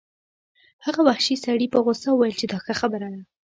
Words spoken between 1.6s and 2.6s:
په غوسه وویل چې دا